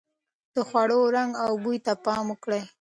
[0.55, 2.61] د خوړو رنګ او بوی ته پام وکړئ.